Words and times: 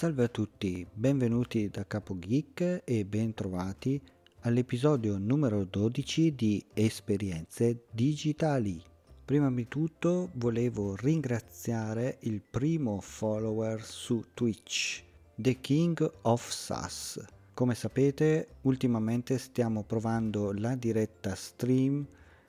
Salve 0.00 0.24
a 0.24 0.28
tutti, 0.28 0.86
benvenuti 0.90 1.68
da 1.68 1.86
Capo 1.86 2.18
Geek 2.18 2.84
e 2.86 3.04
bentrovati 3.04 4.00
all'episodio 4.40 5.18
numero 5.18 5.64
12 5.64 6.34
di 6.34 6.64
Esperienze 6.72 7.84
Digitali. 7.90 8.82
Prima 9.22 9.50
di 9.50 9.68
tutto 9.68 10.30
volevo 10.36 10.96
ringraziare 10.96 12.16
il 12.20 12.40
primo 12.40 13.02
follower 13.02 13.84
su 13.84 14.24
Twitch, 14.32 15.04
The 15.34 15.60
King 15.60 16.10
of 16.22 16.48
Sass. 16.48 17.22
Come 17.52 17.74
sapete, 17.74 18.54
ultimamente 18.62 19.36
stiamo 19.36 19.82
provando 19.82 20.52
la 20.52 20.76
diretta 20.76 21.34
stream 21.34 22.06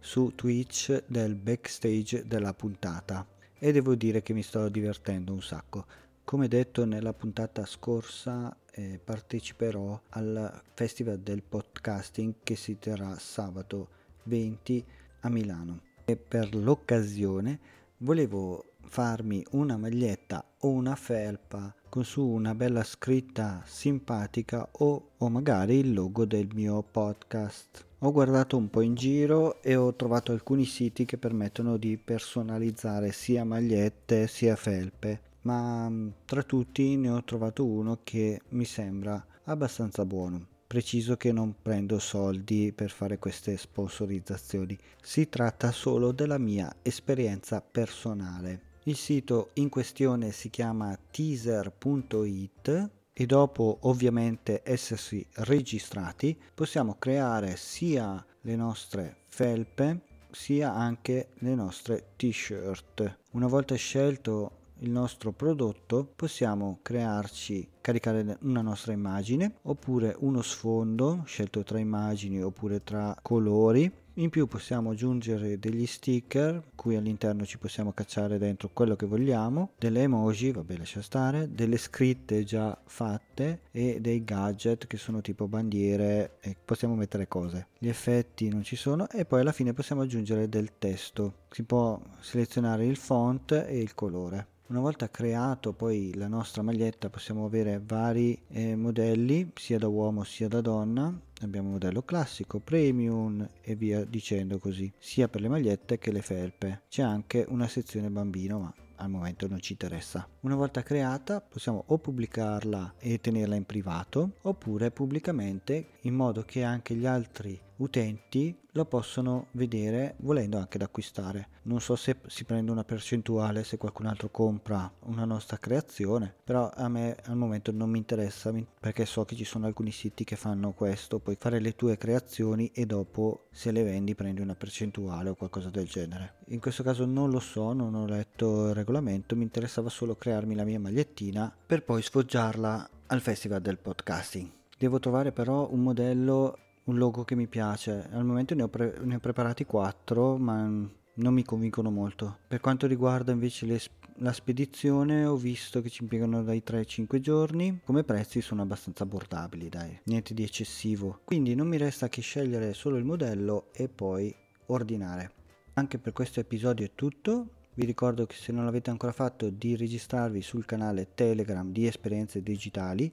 su 0.00 0.32
Twitch 0.34 1.04
del 1.06 1.34
backstage 1.34 2.26
della 2.26 2.54
puntata 2.54 3.26
e 3.58 3.70
devo 3.70 3.94
dire 3.94 4.22
che 4.22 4.32
mi 4.32 4.42
sto 4.42 4.70
divertendo 4.70 5.34
un 5.34 5.42
sacco. 5.42 5.84
Come 6.24 6.48
detto 6.48 6.86
nella 6.86 7.12
puntata 7.12 7.66
scorsa 7.66 8.56
eh, 8.72 8.98
parteciperò 8.98 10.00
al 10.08 10.62
Festival 10.72 11.18
del 11.18 11.42
Podcasting 11.42 12.36
che 12.42 12.56
si 12.56 12.78
terrà 12.78 13.14
sabato 13.18 13.88
20 14.22 14.84
a 15.20 15.28
Milano 15.28 15.80
e 16.06 16.16
per 16.16 16.54
l'occasione 16.54 17.60
volevo 17.98 18.64
farmi 18.80 19.44
una 19.50 19.76
maglietta 19.76 20.42
o 20.60 20.70
una 20.70 20.96
felpa 20.96 21.72
con 21.90 22.04
su 22.04 22.26
una 22.26 22.54
bella 22.54 22.84
scritta 22.84 23.62
simpatica 23.66 24.66
o, 24.78 25.10
o 25.18 25.28
magari 25.28 25.76
il 25.76 25.92
logo 25.92 26.24
del 26.24 26.48
mio 26.54 26.82
podcast. 26.82 27.84
Ho 27.98 28.12
guardato 28.12 28.56
un 28.56 28.70
po' 28.70 28.80
in 28.80 28.94
giro 28.94 29.62
e 29.62 29.76
ho 29.76 29.94
trovato 29.94 30.32
alcuni 30.32 30.64
siti 30.64 31.04
che 31.04 31.18
permettono 31.18 31.76
di 31.76 31.98
personalizzare 31.98 33.12
sia 33.12 33.44
magliette 33.44 34.26
sia 34.26 34.56
felpe 34.56 35.32
ma 35.44 35.88
mm, 35.88 36.08
tra 36.24 36.42
tutti 36.42 36.96
ne 36.96 37.10
ho 37.10 37.24
trovato 37.24 37.64
uno 37.64 38.00
che 38.02 38.40
mi 38.50 38.64
sembra 38.64 39.24
abbastanza 39.44 40.04
buono. 40.04 40.46
Preciso 40.66 41.16
che 41.16 41.30
non 41.30 41.54
prendo 41.62 41.98
soldi 41.98 42.72
per 42.74 42.90
fare 42.90 43.18
queste 43.18 43.56
sponsorizzazioni, 43.56 44.76
si 45.00 45.28
tratta 45.28 45.70
solo 45.72 46.12
della 46.12 46.38
mia 46.38 46.74
esperienza 46.82 47.60
personale. 47.60 48.72
Il 48.84 48.96
sito 48.96 49.50
in 49.54 49.68
questione 49.68 50.32
si 50.32 50.50
chiama 50.50 50.98
teaser.it 51.10 52.90
e 53.12 53.26
dopo 53.26 53.78
ovviamente 53.82 54.62
essersi 54.64 55.24
registrati 55.34 56.36
possiamo 56.52 56.96
creare 56.98 57.56
sia 57.56 58.24
le 58.40 58.56
nostre 58.56 59.16
felpe 59.28 60.00
sia 60.34 60.74
anche 60.74 61.28
le 61.38 61.54
nostre 61.54 62.08
t-shirt. 62.16 63.18
Una 63.30 63.46
volta 63.46 63.76
scelto 63.76 64.62
il 64.78 64.90
nostro 64.90 65.32
prodotto 65.32 66.10
possiamo 66.16 66.78
crearci 66.82 67.68
caricare 67.80 68.38
una 68.42 68.62
nostra 68.62 68.92
immagine 68.92 69.56
oppure 69.62 70.16
uno 70.20 70.42
sfondo 70.42 71.22
scelto 71.26 71.62
tra 71.62 71.78
immagini 71.78 72.42
oppure 72.42 72.82
tra 72.82 73.16
colori 73.22 73.90
in 74.18 74.30
più 74.30 74.46
possiamo 74.46 74.90
aggiungere 74.90 75.58
degli 75.58 75.86
sticker 75.86 76.62
cui 76.76 76.94
all'interno 76.94 77.44
ci 77.44 77.58
possiamo 77.58 77.92
cacciare 77.92 78.38
dentro 78.38 78.70
quello 78.72 78.94
che 78.94 79.06
vogliamo, 79.06 79.72
delle 79.76 80.02
emoji, 80.02 80.52
vabbè 80.52 80.76
lascia 80.76 81.02
stare, 81.02 81.52
delle 81.52 81.78
scritte 81.78 82.44
già 82.44 82.78
fatte 82.84 83.62
e 83.72 84.00
dei 84.00 84.22
gadget 84.22 84.86
che 84.86 84.98
sono 84.98 85.20
tipo 85.20 85.48
bandiere 85.48 86.36
e 86.40 86.56
possiamo 86.64 86.94
mettere 86.94 87.26
cose. 87.26 87.68
Gli 87.76 87.88
effetti 87.88 88.48
non 88.48 88.62
ci 88.62 88.76
sono 88.76 89.08
e 89.08 89.24
poi 89.24 89.40
alla 89.40 89.50
fine 89.50 89.72
possiamo 89.72 90.02
aggiungere 90.02 90.48
del 90.48 90.78
testo. 90.78 91.42
Si 91.50 91.64
può 91.64 92.00
selezionare 92.20 92.86
il 92.86 92.96
font 92.96 93.50
e 93.50 93.80
il 93.80 93.94
colore. 93.94 94.52
Una 94.66 94.80
volta 94.80 95.10
creato 95.10 95.74
poi 95.74 96.14
la 96.14 96.26
nostra 96.26 96.62
maglietta 96.62 97.10
possiamo 97.10 97.44
avere 97.44 97.82
vari 97.84 98.40
eh, 98.48 98.74
modelli 98.74 99.50
sia 99.54 99.78
da 99.78 99.88
uomo 99.88 100.24
sia 100.24 100.48
da 100.48 100.62
donna 100.62 101.20
abbiamo 101.42 101.70
modello 101.70 102.02
classico, 102.02 102.60
premium 102.60 103.46
e 103.60 103.74
via 103.74 104.04
dicendo 104.04 104.58
così 104.58 104.90
sia 104.98 105.28
per 105.28 105.42
le 105.42 105.48
magliette 105.48 105.98
che 105.98 106.10
le 106.10 106.22
felpe 106.22 106.84
c'è 106.88 107.02
anche 107.02 107.44
una 107.46 107.68
sezione 107.68 108.08
bambino 108.08 108.58
ma 108.58 108.74
al 108.96 109.10
momento 109.10 109.48
non 109.48 109.60
ci 109.60 109.72
interessa. 109.72 110.26
Una 110.40 110.54
volta 110.54 110.82
creata 110.82 111.40
possiamo 111.40 111.84
o 111.88 111.98
pubblicarla 111.98 112.94
e 112.98 113.20
tenerla 113.20 113.56
in 113.56 113.64
privato 113.64 114.36
oppure 114.42 114.90
pubblicamente 114.90 115.88
in 116.02 116.14
modo 116.14 116.42
che 116.44 116.62
anche 116.62 116.94
gli 116.94 117.04
altri 117.04 117.60
utenti 117.76 118.56
lo 118.72 118.84
possono 118.84 119.46
vedere 119.52 120.14
volendo 120.18 120.58
anche 120.58 120.78
da 120.78 120.84
acquistare. 120.84 121.48
Non 121.62 121.80
so 121.80 121.96
se 121.96 122.16
si 122.26 122.44
prende 122.44 122.70
una 122.70 122.84
percentuale 122.84 123.64
se 123.64 123.76
qualcun 123.76 124.06
altro 124.06 124.30
compra 124.30 124.92
una 125.04 125.24
nostra 125.24 125.58
creazione, 125.58 126.34
però 126.44 126.70
a 126.74 126.88
me 126.88 127.16
al 127.24 127.36
momento 127.36 127.72
non 127.72 127.90
mi 127.90 127.98
interessa 127.98 128.52
perché 128.80 129.06
so 129.06 129.24
che 129.24 129.36
ci 129.36 129.44
sono 129.44 129.66
alcuni 129.66 129.90
siti 129.90 130.24
che 130.24 130.36
fanno 130.36 130.72
questo, 130.72 131.20
puoi 131.20 131.36
fare 131.36 131.60
le 131.60 131.74
tue 131.74 131.96
creazioni 131.96 132.70
e 132.74 132.84
dopo 132.84 133.46
se 133.50 133.70
le 133.70 133.82
vendi 133.82 134.14
prendi 134.14 134.40
una 134.40 134.54
percentuale 134.54 135.30
o 135.30 135.34
qualcosa 135.34 135.70
del 135.70 135.86
genere. 135.86 136.34
In 136.48 136.60
questo 136.60 136.82
caso 136.82 137.06
non 137.06 137.30
lo 137.30 137.40
so, 137.40 137.72
non 137.72 137.94
ho 137.94 138.06
letto 138.06 138.68
il 138.68 138.74
regolamento, 138.74 139.36
mi 139.36 139.44
interessava 139.44 139.88
solo 139.88 140.16
crearmi 140.16 140.54
la 140.54 140.64
mia 140.64 140.80
magliettina 140.80 141.54
per 141.66 141.84
poi 141.84 142.02
sfoggiarla 142.02 142.90
al 143.06 143.20
festival 143.20 143.60
del 143.60 143.78
podcasting. 143.78 144.50
Devo 144.76 144.98
trovare 144.98 145.32
però 145.32 145.68
un 145.70 145.82
modello 145.82 146.58
un 146.84 146.96
logo 146.96 147.24
che 147.24 147.34
mi 147.34 147.46
piace. 147.46 148.08
Al 148.10 148.24
momento 148.24 148.54
ne 148.54 148.62
ho, 148.62 148.68
pre- 148.68 148.98
ne 149.02 149.16
ho 149.16 149.18
preparati 149.18 149.64
quattro, 149.64 150.36
ma 150.36 150.66
non 151.14 151.34
mi 151.34 151.44
convincono 151.44 151.90
molto. 151.90 152.38
Per 152.48 152.60
quanto 152.60 152.86
riguarda 152.86 153.32
invece 153.32 153.66
le, 153.66 153.80
la 154.16 154.32
spedizione, 154.32 155.24
ho 155.24 155.36
visto 155.36 155.80
che 155.80 155.88
ci 155.88 156.02
impiegano 156.02 156.42
dai 156.42 156.62
3 156.62 156.78
ai 156.78 156.86
5 156.86 157.20
giorni. 157.20 157.80
Come 157.84 158.04
prezzi 158.04 158.40
sono 158.40 158.62
abbastanza 158.62 159.04
abbordabili, 159.04 159.68
dai, 159.68 159.98
niente 160.04 160.34
di 160.34 160.42
eccessivo. 160.42 161.20
Quindi 161.24 161.54
non 161.54 161.68
mi 161.68 161.76
resta 161.76 162.08
che 162.08 162.20
scegliere 162.20 162.74
solo 162.74 162.96
il 162.96 163.04
modello 163.04 163.68
e 163.72 163.88
poi 163.88 164.34
ordinare. 164.66 165.32
Anche 165.74 165.98
per 165.98 166.12
questo 166.12 166.40
episodio 166.40 166.84
è 166.84 166.92
tutto. 166.94 167.48
Vi 167.74 167.84
ricordo 167.84 168.26
che 168.26 168.36
se 168.36 168.52
non 168.52 168.64
l'avete 168.64 168.90
ancora 168.90 169.10
fatto 169.10 169.50
di 169.50 169.74
registrarvi 169.74 170.40
sul 170.42 170.64
canale 170.64 171.08
Telegram 171.14 171.72
di 171.72 171.86
Esperienze 171.86 172.40
Digitali 172.40 173.12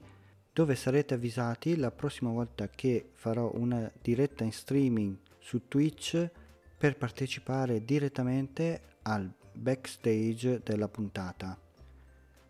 dove 0.53 0.75
sarete 0.75 1.13
avvisati 1.13 1.78
la 1.78 1.91
prossima 1.91 2.31
volta 2.31 2.67
che 2.67 3.12
farò 3.13 3.51
una 3.53 3.89
diretta 4.01 4.44
in 4.44 4.51
streaming 4.51 5.17
su 5.39 5.67
Twitch 5.67 6.29
per 6.78 6.97
partecipare 6.97 7.84
direttamente 7.85 8.81
al 9.03 9.31
backstage 9.53 10.62
della 10.63 10.88
puntata. 10.88 11.57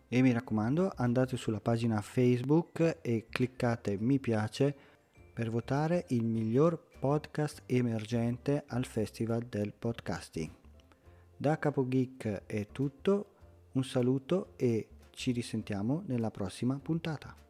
E 0.08 0.20
mi 0.20 0.32
raccomando, 0.32 0.92
andate 0.96 1.36
sulla 1.36 1.60
pagina 1.60 2.00
Facebook 2.00 2.98
e 3.00 3.26
cliccate 3.30 3.96
mi 3.98 4.18
piace 4.18 4.74
per 5.32 5.50
votare 5.50 6.04
il 6.08 6.24
miglior 6.24 6.78
podcast 6.98 7.62
emergente 7.66 8.64
al 8.66 8.84
Festival 8.84 9.42
del 9.42 9.72
Podcasting. 9.72 10.50
Da 11.36 11.58
Capo 11.58 11.88
Geek 11.88 12.42
è 12.46 12.66
tutto, 12.70 13.34
un 13.72 13.84
saluto 13.84 14.52
e 14.56 14.88
ci 15.10 15.32
risentiamo 15.32 16.02
nella 16.06 16.30
prossima 16.30 16.78
puntata. 16.78 17.41